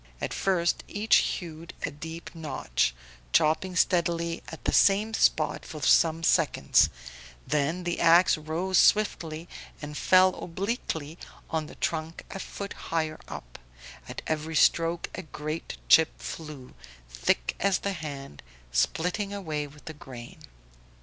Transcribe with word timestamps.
At 0.19 0.33
first 0.33 0.83
each 0.87 1.17
hewed 1.17 1.75
a 1.85 1.91
deep 1.91 2.33
notch, 2.33 2.95
chopping 3.33 3.75
steadily 3.75 4.41
at 4.47 4.65
the 4.65 4.71
same 4.73 5.13
spot 5.13 5.63
for 5.63 5.83
some 5.83 6.23
seconds, 6.23 6.89
then 7.45 7.83
the 7.83 7.99
ax 7.99 8.35
rose 8.35 8.79
swiftly 8.79 9.47
and 9.79 9.95
fell 9.95 10.33
obliquely 10.43 11.19
on 11.51 11.67
the 11.67 11.75
trunk 11.75 12.23
a 12.31 12.39
foot 12.39 12.73
higher 12.89 13.19
up; 13.27 13.59
at 14.09 14.23
every 14.25 14.55
stroke 14.55 15.07
a 15.13 15.21
great 15.21 15.77
chip 15.87 16.19
flew, 16.19 16.73
thick 17.07 17.55
as 17.59 17.77
the 17.77 17.93
hand, 17.93 18.41
splitting 18.71 19.31
away 19.31 19.67
with 19.67 19.85
the 19.85 19.93
grain. 19.93 20.39